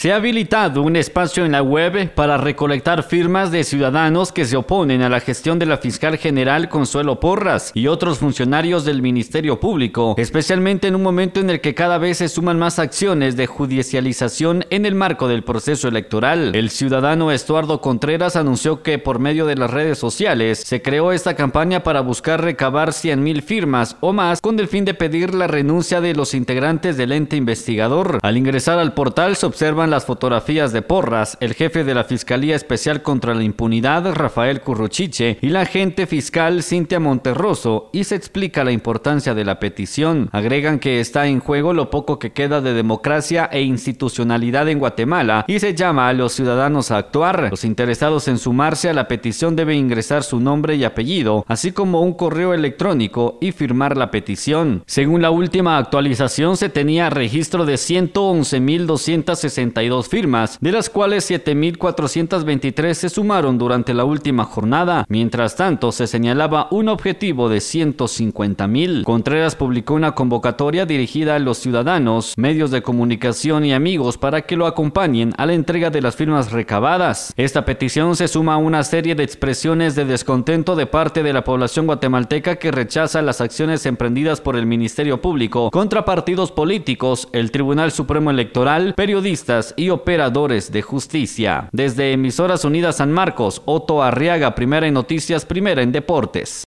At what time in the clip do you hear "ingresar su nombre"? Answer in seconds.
49.76-50.76